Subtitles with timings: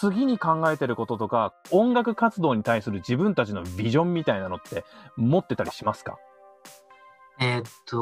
[0.00, 4.84] 次に考えてることとか音楽活動に対する自分たちのビジョンみたいなのって
[5.16, 6.18] 持ってたりしますか？
[7.38, 7.96] えーっと、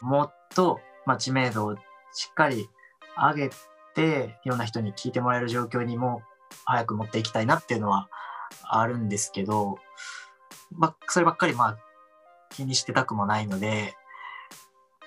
[0.00, 1.76] もっと、まあ、知名度を
[2.12, 2.68] しっかり
[3.16, 3.50] 上げ
[3.94, 6.22] て、いろんな人に聞いてもらえる状況にも
[6.64, 8.08] 早く持っていきたいなっていうのは
[8.62, 9.76] あるんですけど、
[10.70, 11.78] まあ、そればっかりまあ
[12.50, 13.94] 気にしてたくもないので、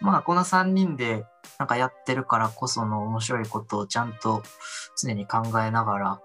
[0.02, 1.26] まあ、この3人で
[1.58, 4.44] なんかやってるからこその面白いことをちゃんと
[4.98, 6.22] 常に考えながら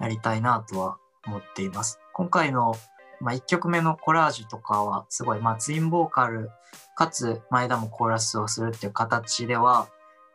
[0.00, 2.00] やりたいなとは思っています。
[2.12, 2.74] 今回の
[3.20, 6.50] まあ、1曲目のコラージュとかはすごい、まあ、ツインボーカル
[6.94, 9.88] かつ前田もコーラスをするっていう形では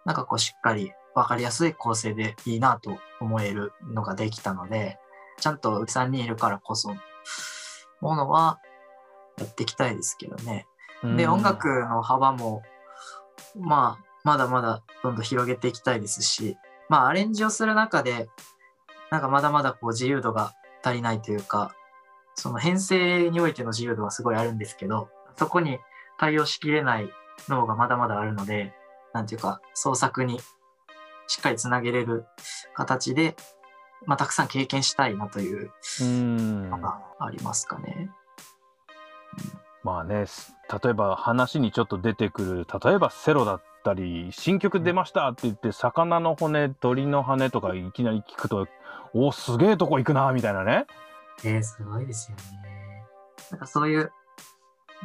[0.05, 4.97] なんかこうしっかり分かりやすい構成でいいなと思えるのができたので
[5.39, 6.95] ちゃんと3人いるからこそ
[8.01, 8.59] ものは
[9.37, 10.65] やっていきたいですけどね。
[11.15, 12.61] で音楽の幅も
[13.55, 16.57] まあまだまだどんどん広げていきたいですし
[16.89, 18.29] まあアレンジをする中で
[19.11, 21.73] なんかまだまだこう自由度が足りないというか
[22.39, 25.77] その編成においての自由度はすごいあるんですけど、そこに
[26.17, 27.09] 対応しきれない
[27.49, 28.73] 脳がまだまだあるので、
[29.13, 30.39] なんていうか、創作に
[31.27, 32.25] しっかりつなげれる
[32.73, 33.35] 形で、
[34.05, 38.09] まあ、たくさん経験したいなというのがありますかね。
[39.83, 40.25] まあね、
[40.83, 48.67] 例えば話にちょっと出てくる、例えばセロだったり、新曲出ましたって言って、魚の骨、鳥の羽とかいきなり聞くと、
[49.13, 50.85] おすげえとこ行くな、みたいなね。
[51.43, 53.03] えー、すごいですよね。
[53.51, 54.11] なんかそういう、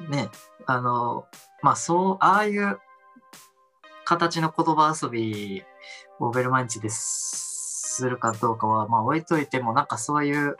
[0.08, 0.28] ね、
[0.66, 1.26] あの、
[1.62, 2.78] まあそう、ああいう
[4.04, 5.62] 形の言葉遊び
[6.18, 10.56] をベルマンチでするかどうかは、まあ置いといても、なんかそういう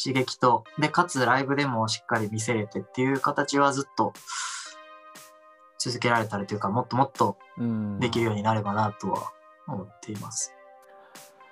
[0.00, 4.12] 刺激と、で、かつライブでもしっかり見せれてっていう形はずっと
[5.86, 7.36] 続けられたらというか、もっともっと
[8.00, 9.30] できるようになればなとは
[9.68, 10.52] 思っています。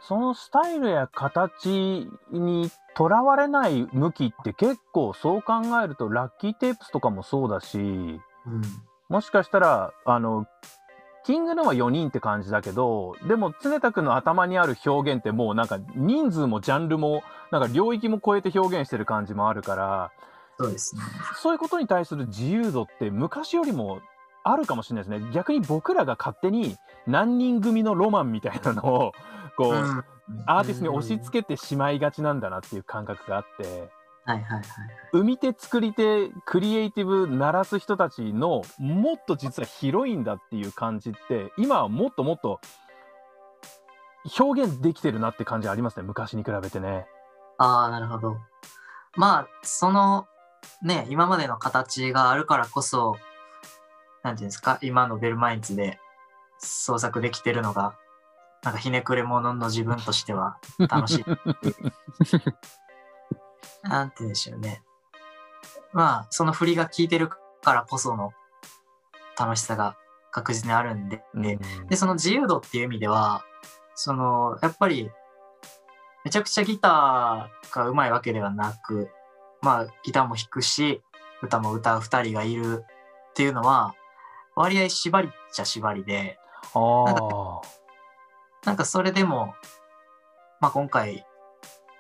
[0.01, 8.20] そのスタイルや形にとらわれない向きって結構そう考えるとラッキーテープスとかもそうだし、うん、
[9.08, 10.47] もしかしたらあの
[11.25, 20.13] キングのは4人って感じだけどでも常田君の頭にある表現ってもうなんか人数もジャンルもなんか領域も超えて表現してる感じもあるから
[20.58, 21.03] そうですね。
[21.37, 24.01] そういうことに対する自由度って昔よりも
[24.45, 29.13] あるかもしれないですね逆に僕らが勝手に何人組のロマンみたいなのを
[29.57, 30.05] こう、うん、
[30.47, 33.91] アーティストに押し付けてしまいがちなんだなっていう感覚があって、
[34.25, 34.63] はいはいはい、
[35.13, 42.61] 生み手作り手クリエイティブ鳴らす人たちのもっと実は広いんだっていう感じって今はもっともっと
[44.39, 47.07] 表現できてるなって感じありますね昔に比べてね。
[47.59, 48.37] ああなるほど。
[49.17, 50.27] まあその
[50.83, 53.17] ね今までの形があるからこそ
[54.24, 54.79] なんていうんですか？
[54.83, 56.01] 今のベルマインツで
[56.58, 57.95] 創作できてるのが
[58.64, 61.24] なんかひねくれ者の自分としては楽しい。
[63.83, 64.83] なんて言うんでしょうね。
[65.92, 68.33] まあ、その振りが効いてるからこその
[69.39, 69.96] 楽しさが
[70.33, 71.42] 確実にあるんで、うん、
[71.86, 73.45] で、その自由度っていう意味では、
[73.95, 75.08] その、やっぱり、
[76.24, 79.11] めちゃくちゃギターが上手いわけではなく、
[79.63, 81.01] まあ、ギターも弾くし、
[81.42, 82.84] 歌も歌う二人がいる
[83.30, 83.95] っていうのは、
[84.57, 86.39] 割合縛りっちゃ縛りで、
[86.75, 87.63] なんか
[88.65, 89.55] なんかそれでも、
[90.61, 91.27] まあ今回、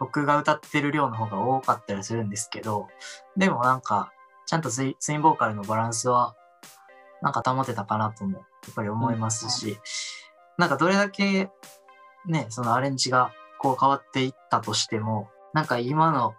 [0.00, 2.88] 僕が歌ってる量の方が多かったりするんですけど、
[3.36, 4.12] でもなんか、
[4.46, 6.34] ちゃんとツインボーカルのバランスは、
[7.22, 9.76] なんか保てたかなとも、やっぱり思いますし、うん、
[10.58, 11.50] なんかどれだけ、
[12.26, 16.34] ね、そのアレンジがこう変わっていったとしても、なんか今の、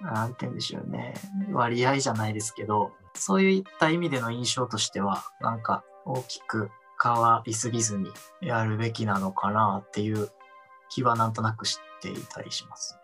[0.00, 1.14] なんて言うんでしょうね、
[1.52, 6.70] 割合じゃないですけど、そういった意味での印象としては、なんか大きく
[7.02, 8.10] 変わりすぎずに
[8.40, 10.30] やるべきなのかなっていう
[10.90, 13.00] 気はなんとなく知っていたりしますね。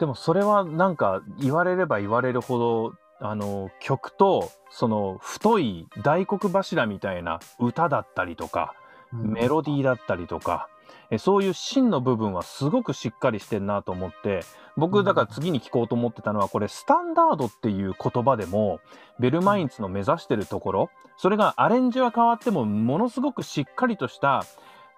[0.00, 8.74] でもそれはなんか言われれば言われるほどあの曲とその太い大黒柱みたいな歌だったりとか、
[9.12, 10.68] メロディーだったりとか、
[11.10, 14.40] えそういう芯の部分はすごくしっかりしてんなと思って
[14.76, 18.80] 僕だから次に聞こうと思ってたのはこれスタンダードっていう言葉でも
[19.18, 24.44] ベルマインツの目指してるところそれがアレンジは変わってもものすごくしっかりとした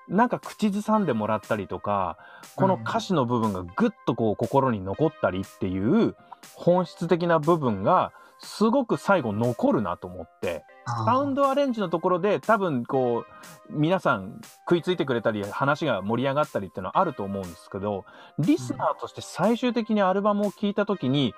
[0.08, 2.19] なんか口ずさんでもらったりとか
[2.56, 6.14] この歌詞の部分がぐっとこう心に残ったりっていう
[6.55, 8.12] 本質的な部分が
[8.44, 10.64] すごく最後残るなと思って
[11.06, 13.25] サウンドアレンジのところで多分こ
[13.70, 18.05] う皆さん食いついてくれたり話が盛り上がったりっていうのはあると思うんですけど
[18.38, 21.35] リスナーとして最終的にアルバムを聴いた時に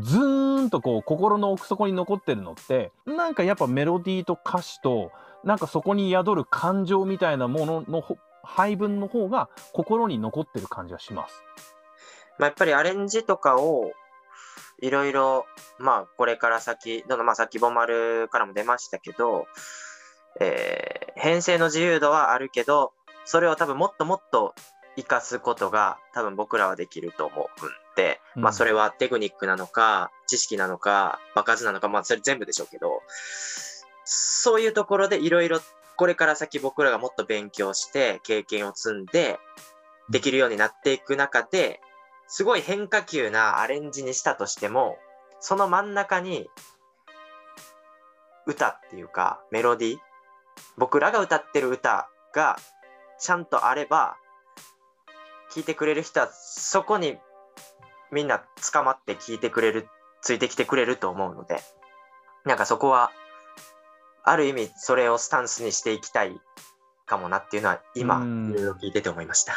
[0.00, 5.12] ズーンとこう心の奥底に残ってるのってなんかやっぱメロディーと歌詞と
[5.44, 8.04] なんかそこに宿る感情みたいなものの
[8.42, 11.44] 配分の方が心に残ってる感じがします。
[12.38, 13.90] まあ、やっぱりアレンジとかを
[14.80, 15.46] いろいろ、
[15.78, 19.46] まあ、これから先、どんどんまあ、さっきボマルからも出ましたけど、
[20.40, 22.92] えー編成の自由度はあるけど、
[23.24, 24.54] それを多分もっともっと
[24.96, 28.42] 活かすことが多分僕らはできると思うんで、うん。
[28.42, 33.02] まあそれはテクニックなのか、知識なのか、場数なのか、まあそれ全部でしょうけど、
[34.04, 35.60] そういうところでいろいろ
[35.96, 39.40] これから先僕らがもっと勉強して経験を積んで
[40.08, 41.80] できるようになっていく中で、
[42.28, 44.96] すごい変化球なアレンジにしたとしても、
[45.40, 46.48] その真ん中に
[48.46, 49.98] 歌っていうかメロディー、
[50.76, 52.56] 僕らが歌ってる歌が
[53.18, 54.16] ちゃんとあれば、
[55.50, 57.18] 聞いてくれる人はそこに
[58.12, 59.88] みんな捕まって聞いてくれる、
[60.22, 61.60] ついてきてくれると思うので、
[62.44, 63.10] なんかそこは、
[64.24, 66.38] ある意味それをスタンスにしていきたい
[67.06, 69.54] かもなっていうのは今うんいろいろ聞いてて思いました。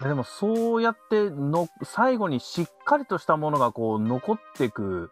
[0.00, 5.10] でもそうやっての最後にしっかりとしたものがこう残っていく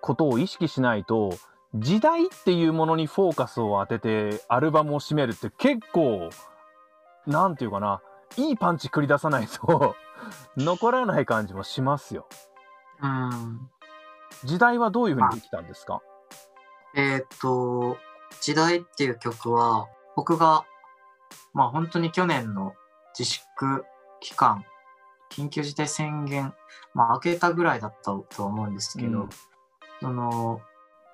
[0.00, 1.30] ことを意識しないと
[1.74, 6.28] 時代っていうものにフォーカスを当ててアルバムを締めるって結構
[7.26, 8.02] なんていうかな
[8.36, 9.94] いいパンチ繰り出さないと
[10.58, 12.26] 残らない感じもしますよ。
[13.00, 13.70] うん。
[14.44, 16.00] 時代はどういうふうにできたんですか？
[16.94, 17.96] えーっと、
[18.40, 20.64] 時代っていう曲は、僕が、
[21.52, 22.74] まあ本当に去年の
[23.18, 23.84] 自粛
[24.20, 24.64] 期間、
[25.30, 26.54] 緊急事態宣言、
[26.94, 29.28] まあ明けたぐらいだったと思うんですけど、うん。
[30.00, 30.60] その、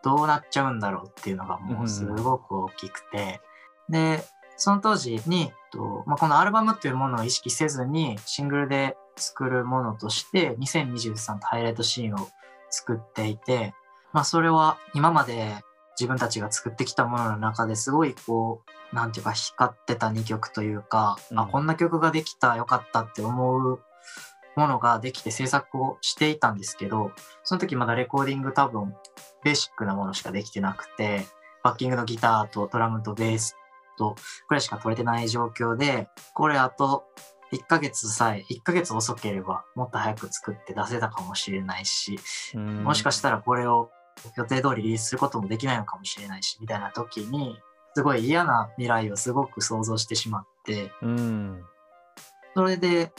[0.02, 3.40] どうなっちゃうんだろうっていうのがもうすごく大きくて、
[3.88, 4.22] で、
[4.56, 12.28] その当時に、とまあ、このアルバムっていうものを意識せずにシングルで作るものとして2023ハイライトシーンを
[12.70, 13.74] 作っていて、
[14.12, 15.56] まあ、それは今まで
[15.98, 18.62] 自分たちが作ってきたものの中ですごいこ
[18.92, 21.38] うなんていうか光ってた2曲というか、うん。
[21.38, 23.80] あこんな曲ができたよかったって思う
[24.56, 27.12] ものができて制作をしていたんですけど
[27.44, 28.94] その時まだレコーディング多分
[29.44, 31.26] ベーシックなものしかできてなくて
[31.62, 33.56] バッキングのギターとドラムとベース
[33.96, 34.16] と
[34.48, 37.04] これしか取れてない状況でこれあと
[37.52, 42.18] 1ヶ月さえ1ヶ月遅ければもっと早く作って出せたかもしれないし
[42.56, 43.90] もしかしたらこれを
[44.36, 47.58] 予定通りリリースすることもできないのかもしれないしみたいな時に
[47.94, 50.92] すごい嫌な未来をすごく想像してしまって。
[51.02, 51.64] うん。
[52.54, 53.12] それで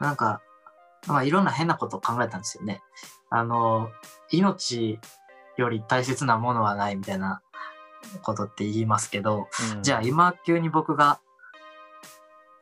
[0.00, 0.42] なんか、
[1.06, 2.82] まあ、いろんな変なことを考えたんですよね。
[3.30, 3.90] あの
[4.30, 4.98] 命
[5.56, 7.42] より大切なものはないみたいな
[8.22, 9.82] ことって言いますけど、うん。
[9.82, 11.20] じゃあ今急に僕が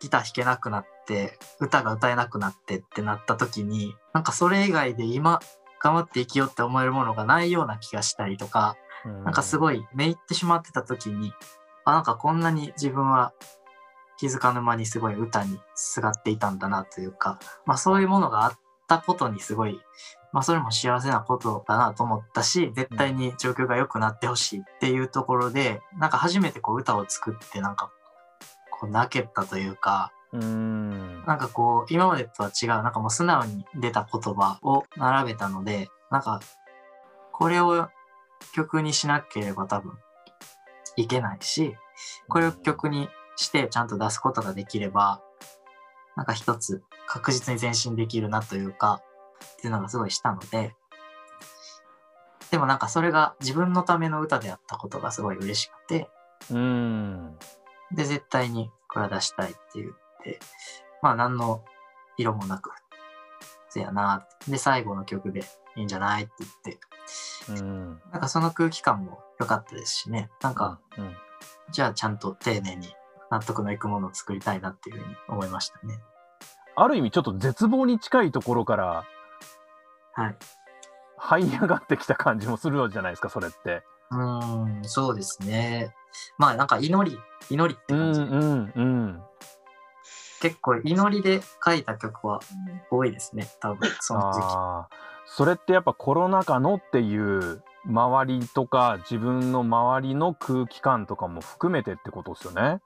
[0.00, 5.40] ギター弾けなくなって歌が歌えなくなってってなった時になんかそれ以外で今
[5.82, 8.76] 頑張って生きようって思えるものがないような気がしたりとか、
[9.24, 11.32] なんかすごいめいってしまってた時に
[11.84, 13.32] あなんかこんなに自分は
[14.18, 18.52] 気づかぬ間にすごい歌にすがっていたんだなというか、まあ、そういうものがあっ
[18.86, 19.80] たことにすごい、
[20.32, 27.90] まあ、それも幸せなことだなと思ったし絶対に状況が良くなってほしいっていうところでなんか初めてこう歌を作ってなんか
[28.70, 31.24] こう泣けたというかうん。
[31.26, 36.40] なんかこう今までとは違うなんかもう素直に出た言葉を並べたのでなんか
[37.32, 37.88] これを
[38.54, 39.92] 曲にしなければ多分
[40.96, 41.74] いけないし
[42.28, 45.20] これを曲にしてちゃんと出すことができれば
[46.16, 49.02] なんか一つ確実に前進できるなというか
[49.54, 50.74] っていうのがすごいしたので
[52.50, 56.08] でもなんかそれが自分のための歌であったことがすごい嬉しくて
[56.50, 57.36] うん。
[57.94, 59.88] で絶対にこれは出したいって言っ
[60.22, 60.38] て
[61.02, 61.62] まあ何の
[62.18, 62.70] 色もなく
[63.68, 65.40] せやなで最後の曲で
[65.76, 71.12] いいんじゃないって言ってうんなんかその空気感も良かったですしねなんかうん
[71.70, 72.94] じゃあちゃんと丁寧に
[73.30, 75.98] 納得のいくものを作りたいなっていうふうに思いましたね。
[76.76, 79.04] ある意味ちょっと絶望に近いところから
[80.14, 80.36] はい。
[81.18, 83.82] 這い上がってきた感じもするじゃないですかそれって。
[84.10, 85.94] うーん、そうですね。
[86.36, 88.20] まあなんか祈り、祈りってうん感じ。
[88.20, 89.22] うんうん。
[90.42, 92.40] 結構祈りで書いた曲は
[92.90, 94.44] 多いですね、多分その時期。
[95.24, 102.80] それってやっぱコロナ禍のっていう周りとか自分の周りの空気感とかも含めてってことですよね。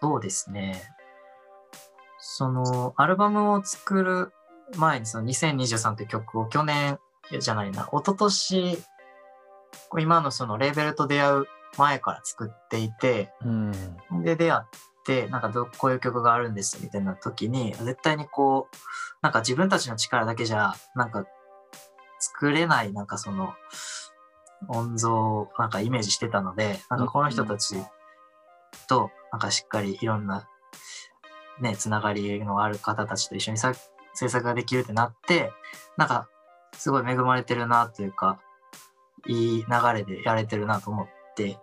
[0.00, 0.82] そうですね。
[2.18, 4.32] そのアルバムを作る
[4.76, 6.98] 前にその2023という曲を去年
[7.38, 8.78] じゃないな、一昨年
[9.90, 11.44] 今のそのレーベルと出会う
[11.78, 13.72] 前から作っていて、うん
[14.24, 14.62] で出会っ
[15.04, 18.76] てなんかどこういう曲があるんですみたいな時に絶対にこう
[19.22, 21.24] なんか自分たちの力だけじゃなんか
[22.18, 23.54] 作れないなんかその
[24.68, 27.76] 音像をなんかイメージしてたのでなんかこの人たち
[28.88, 30.48] と、なんかしっかりいろんな、
[31.60, 33.72] ね、つながりのある方たちと一緒にさ
[34.14, 35.52] 制作ができるってなって、
[35.96, 36.28] なんか、
[36.76, 38.40] すごい恵まれてるなというか、
[39.26, 41.06] いい流れでやれてるなと思っ
[41.36, 41.58] て、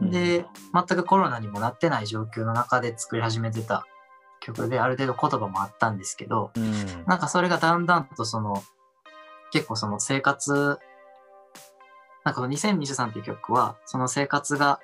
[0.00, 3.86] で、全くコロナにもなってない状況の中で作り始めてた
[4.40, 7.04] 曲で、ある程度言葉もあったんですけど、うん。
[7.06, 8.62] なんかそれがだんだんとその、
[9.52, 10.78] 結構その生活、
[12.24, 14.80] なんかこの2023っていう曲は、その生活が、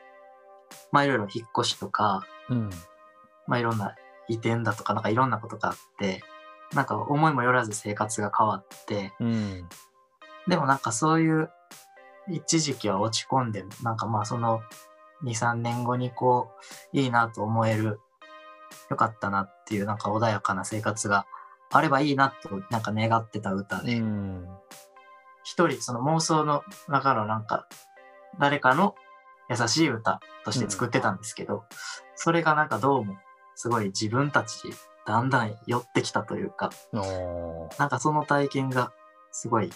[0.91, 2.71] まあいろいろ引っ越しとか、うん。
[3.47, 3.95] まあいろんな
[4.29, 6.23] 移転だとか、なんかいろんなことがあって、
[6.73, 9.69] なんか思いもよらず生活が変わって、うん。
[10.49, 11.51] でもなんかそういう
[12.29, 14.63] 一時期は落ち込んで、なんかまあその
[15.25, 16.51] 2、3年後にこ
[16.93, 18.01] う、いいなと思える、
[18.91, 21.27] よかったなっていうなんか穏やかな生活が
[21.71, 24.47] あればいいなとなんか願ってた歌うで、ん
[25.45, 27.67] 一人その妄想の中のなんか
[28.39, 28.95] 誰かの
[29.51, 31.65] 優しい歌として作ってたんですけど、
[32.15, 33.17] それがなんかどうも
[33.55, 34.57] すごい自分たち
[35.07, 36.71] だんだん寄ってきたというか、
[37.79, 38.93] なんかその体験が
[39.31, 39.71] すごい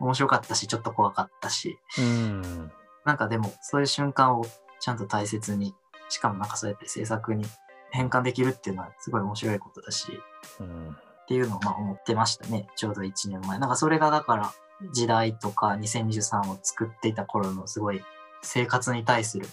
[0.00, 2.72] 面白かったし、ちょっと怖かったし、うん。
[3.04, 4.44] なんかでもそういう瞬間を
[4.84, 5.74] ちゃんと大切に、
[6.10, 7.46] しかもなんかそうやって制作に
[7.90, 10.20] 変換できるっていうのはすごい面白いことだし、
[10.60, 12.66] うんっていうのをまあ思ってましたね。
[12.76, 13.58] ちょうど1年前。
[13.58, 14.52] なんかそれがだから
[14.92, 18.02] 時代とか2023を作っていた頃のすごい
[18.42, 19.46] 生活に対する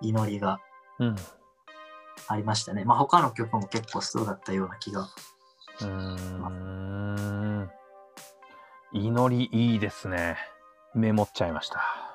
[0.00, 0.58] 祈りが
[0.98, 1.16] うん
[2.26, 2.84] ありましたね。
[2.84, 5.08] まあ他の曲も結構そうだったような気が。
[5.82, 7.70] うーん
[8.92, 10.36] 祈りいいですね
[10.94, 12.07] メモっちゃいましたまあ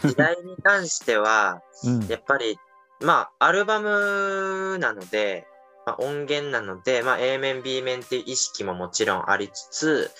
[0.00, 2.06] 時代に関しては、うん。
[2.06, 2.58] やっぱり、
[3.00, 5.46] まあ、アルバムなので、
[5.86, 10.10] まあ、音源なので、まあ、A 面、B 面っていう意識ももちろんありつつ、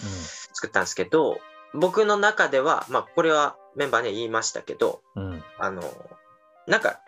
[0.54, 1.38] 作ったんですけど、
[1.74, 5.44] 僕の中では、まあ、これはメンバーには言いましたけど、うんうん。
[5.58, 5.82] あの、
[6.66, 7.00] なんか、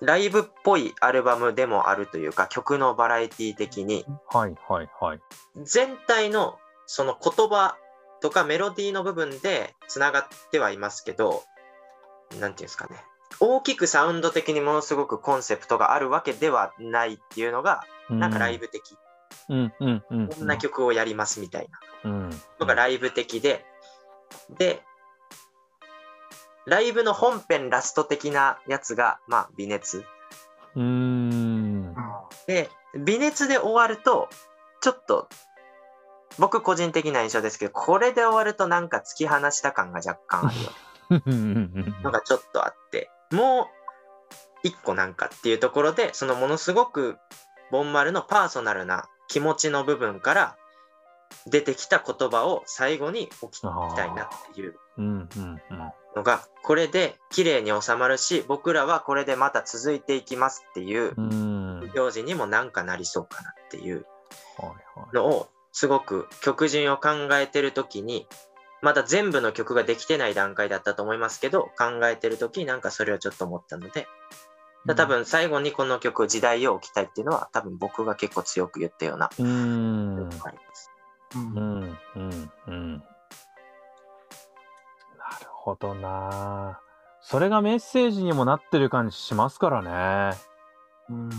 [0.00, 5.20] ライブっぽいアルバムでもあるというか、曲のバラエティ的に、はいはいはい。
[5.62, 7.76] 全体のその言葉
[8.22, 11.42] とかメロディーの部分でつながってはいますけど、
[12.38, 12.96] なんていうんですかね。
[13.40, 18.96] 大きくサウンド的にものすごくコンセプトがあるわけではないっていうのが、なんかライブ的。
[19.48, 21.68] うんうんうんこんな曲をやりますみたい
[22.04, 23.64] なうんのがライブ的で、
[24.56, 24.82] で、
[26.66, 30.04] ライブの本編ラスト的なやつが、まあ、微熱。
[30.76, 31.94] うーん
[32.46, 32.70] で、
[33.04, 34.28] 微熱で終わると、
[34.80, 35.28] ちょっと、
[36.38, 40.70] 僕個人的な印象ですけど、これで終わるとなんか突き放した感が若干あるよ。
[42.02, 43.66] のがちょっとあって、もう
[44.62, 47.18] 一個なんかっていうところで、そのものすごく
[47.70, 50.56] ボンマルのパーソナルな気持ちの部分から
[51.46, 54.76] 出てきた言葉を最後に置きたいなっていう
[56.16, 61.76] のが、これで綺麗に収まるし、僕らはこれでまた続いていきますっていううん。
[61.76, 64.06] はい表示にもなんかなりそうかなっていう
[64.56, 64.68] は
[65.12, 65.14] い。
[65.16, 68.26] のをすごく曲順を考えてる時に
[68.82, 74.06] まだ全部の曲ができてない段階だったと思いますけど考えてる時になんかそれをちょっと思ったので
[74.86, 80.16] だ多分最後にこの曲時代を置きたいっていうのは多分僕が結構強く言ったようなうーん。
[80.16, 80.90] 部分があります。
[81.36, 81.54] うん。
[81.54, 81.98] うん。
[82.16, 82.52] うん。
[82.66, 82.92] うん。
[82.94, 82.98] な
[85.40, 86.80] るほどな。
[87.20, 90.36] それがメッセージにもなってる感じしますからね。
[91.08, 91.30] うん。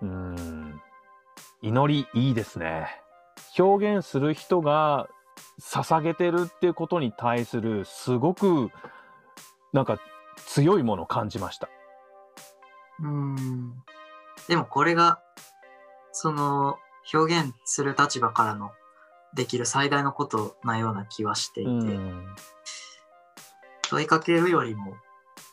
[0.00, 0.80] うん。
[1.60, 2.86] 祈りいいですね
[3.58, 5.08] 表現する人が
[5.60, 8.70] 捧げてるっていうことに対するすごく
[9.72, 9.98] なんか
[10.46, 11.68] 強いものを感じました。
[13.02, 13.74] うん。
[14.48, 15.20] でもこれが
[16.12, 16.78] その
[17.12, 18.70] 表現する立場からの
[19.34, 22.26] できる最大のことなような気はしていて、うん。
[23.90, 24.94] 問いかけるよりも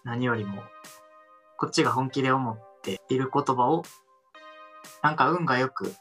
[0.04, 0.62] 何よりも
[1.58, 3.84] こっちが本気で思っている言葉を
[5.02, 5.94] なんか運がよく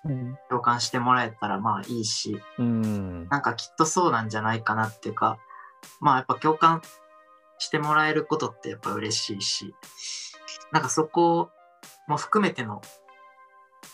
[0.49, 3.29] 共感してもらえたらまあいいしうん。
[3.29, 5.39] なんかきっとそうなんじゃないかなっていうか
[6.01, 6.83] まあやっぱ共感
[7.59, 9.75] してもらえることってやっぱ嬉しいし
[10.73, 11.51] なんかそこ
[12.09, 12.81] も含めての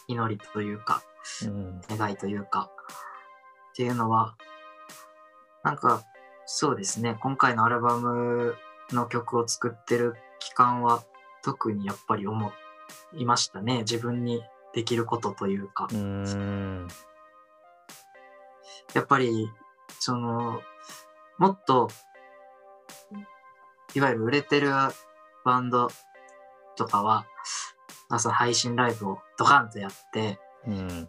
[0.08, 1.02] 祈りというか
[1.44, 1.80] うん。
[1.88, 2.70] 願いというか
[3.72, 4.36] っていうのは
[5.64, 6.02] なんか
[6.46, 8.54] そうですね今回のアルバム
[8.92, 11.04] の曲を作ってる期間は
[11.42, 12.52] 特にやっぱり思
[13.16, 13.78] いましたね。
[13.78, 14.42] 自分に
[14.74, 15.88] できることというか。
[15.92, 16.88] うん。
[18.94, 19.48] やっぱり
[19.98, 20.60] その
[21.38, 21.88] もっと
[23.94, 24.70] いわゆる売れてる
[25.44, 25.88] バンド
[26.76, 27.26] とかは
[28.08, 31.08] 朝配信ライブをドカンとやってうん。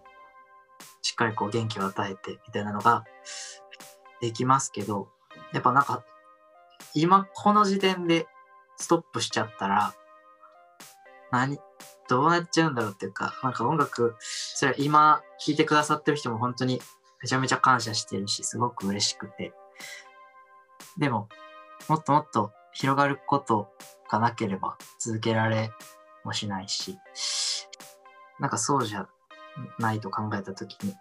[1.02, 3.04] しっかりこう元気を与えてみたいなのが
[4.22, 5.08] できますけど、
[5.54, 6.04] やっぱなんか、
[6.94, 8.28] 今この時点で
[8.78, 9.94] ストップしちゃったら、
[11.32, 11.58] 何、
[12.12, 16.82] どうなっちゃうんだろうっていうか、なんか音楽、それは今聴いてくださってる人も本当に
[17.24, 19.54] めちゃめちゃ感謝してるし、すごく嬉しくて。
[20.98, 21.30] でも、
[21.88, 23.70] もっともっと広がること
[24.10, 25.72] がなければ続けられ
[26.26, 27.00] もしないし、
[28.42, 29.08] なんかそうじゃ
[29.80, 30.94] ないと考えたときに、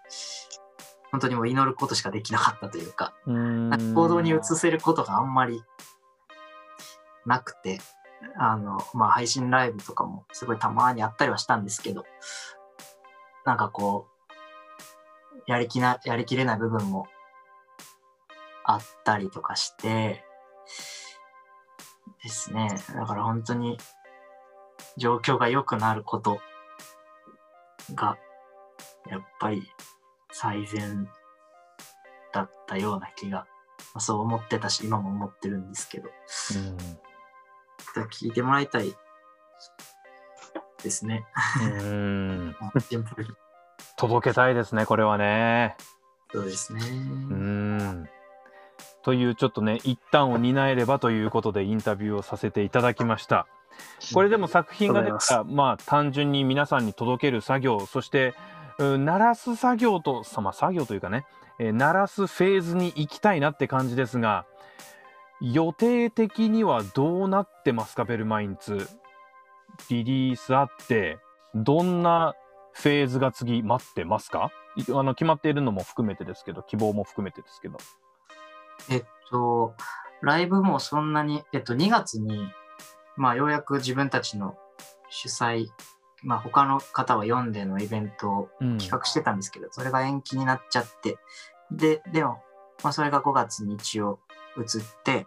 [1.10, 3.32] 本当にもう祈ることしかできなかったというか、う
[3.70, 5.60] か行動に移せることがあんまり
[7.26, 7.80] なくて、
[8.36, 12.04] あの、まあ、配信ライブとかもすごいたまにあったりはしたんですけど、
[13.44, 14.06] なんかこ
[15.38, 17.06] う、やりきな、やりきれない部分も
[18.64, 20.24] あったりとかして、
[22.22, 22.68] ですね。
[22.94, 23.78] だから本当に
[24.98, 26.40] 状況が良くなること
[27.94, 28.18] が、
[29.08, 29.62] やっぱり
[30.32, 31.08] 最善
[32.32, 33.46] だったような気が、
[33.94, 37.09] まそう思ってたし、今も思ってるんですけど、うん
[38.10, 38.94] 聞いてもらいたい
[40.82, 41.26] ですね。
[41.60, 42.56] うん
[43.96, 45.76] 届けたいですねこれはね。
[46.32, 46.80] そうですね。
[46.82, 48.08] うん
[49.02, 53.46] というちょっとね一旦を担えればということでインタビューをさせていただきました。
[54.14, 58.34] これでも作品ができたらまあ単純に皆さんに届ける作業そして
[58.78, 61.24] うん鳴らす作業とさまあ作業というかね、
[61.58, 64.44] えー鳴らすフェーズに行きたいなって感じですが
[65.40, 68.04] 予定的にはどうなってますか？
[68.04, 68.88] ベルマインツ
[69.88, 71.18] リリースあって
[71.54, 72.34] どんな
[72.72, 74.50] フェーズが次待ってますか？
[74.76, 77.78] いあの決まっているのも含めてですけど希望も含めてですけど。
[78.88, 79.74] えっと、
[80.22, 82.48] ライブもそんなに、えっと、2月に、
[83.16, 84.56] まあ、ようやく自分たちの
[85.10, 85.66] 主催、
[86.22, 88.78] まあ、他の方は読んでのイベントをうん。
[88.78, 91.18] 企画してたんですけど、それが延期になっちゃって、
[91.70, 92.42] で、でも、
[92.82, 94.18] まあ、それが5月に一応
[94.60, 95.26] 移って、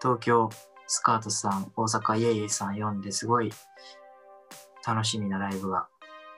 [0.00, 0.50] 東京
[0.86, 3.52] スカートさん、大阪イエイエイさん読んですごい
[4.86, 5.88] 楽しみなライブが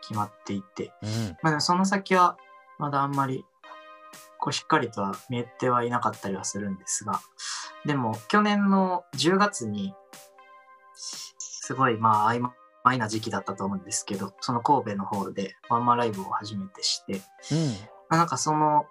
[0.02, 1.08] 決まっていて、うん。
[1.42, 2.36] まあでもその先は
[2.78, 3.44] まだあんまり
[4.38, 7.20] こうしっかりとは見えてはいなかったりはするんですが、
[7.86, 9.94] でも去年の10月に
[11.38, 12.46] すごいまあ曖
[12.84, 17.22] 昧な時期だったと思うんですけど、その神戸の方でワンマンライブを初めてして、
[18.10, 18.84] まあなんかその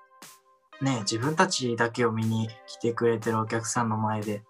[0.84, 4.44] ね、自分たちだけを見に来てくれてるお客さんの前で、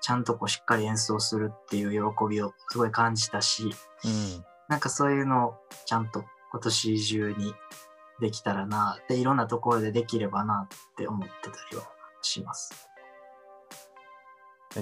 [0.00, 3.64] ちゃんとこうしっかり演奏するっていう喜びをすごい感じたし、
[4.04, 7.52] うんなんかそういうのをちゃんと今年中に
[8.20, 11.84] できたらなでいろんなところでできればなって思ってたりは
[12.22, 12.88] します。
[12.88, 12.92] うん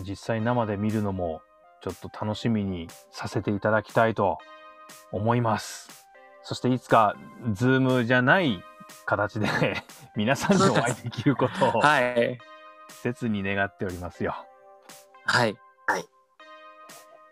[0.04, 1.42] 実際生で見るのも
[1.82, 4.38] ちょっと楽しみにさせていただきたいと
[5.10, 6.06] 思います
[6.42, 7.16] そしていつか
[7.52, 8.62] ズームじゃない
[9.06, 9.48] 形で
[10.16, 12.38] 皆さんにお会いできることを はい。
[12.88, 14.34] 切に願っておりますよ
[15.26, 15.56] はい。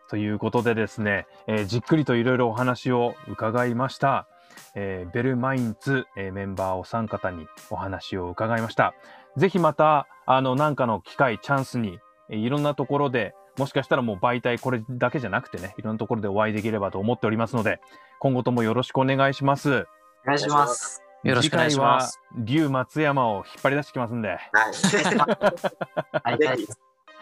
[0.08, 4.26] ということでですね、えーじっくりといろいろお話を伺いました、
[4.74, 8.94] えーベルマインツ、えーメンバーお三方にお話を伺いました
[9.36, 17.80] ぜひまたあの何かの機会チャンスに、えーいろんなところでもしかしたらもう媒体これだけじゃなくてねいろんなところでお会いできればと思っておりますので
[18.18, 19.86] 今後ともよろしくお願いします
[20.24, 21.07] お願いします。
[21.24, 24.40] よろしくお願いします次回は龍松山を引っ張り出してきますんではい。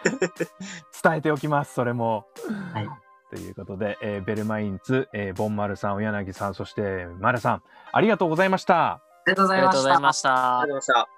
[1.03, 2.27] 伝えておきますそれも。
[2.73, 2.89] はい
[3.29, 7.63] ということで、えーベルマインツ、えーボンマルさん、お柳さん、そしてマルさん。
[7.91, 9.61] ありがとうございましたありがとうござい。
[9.99, 11.16] ましたありがとうございました。